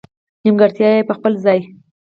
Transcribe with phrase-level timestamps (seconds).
[0.43, 1.59] نېمګړتیا یې په خپل ځای.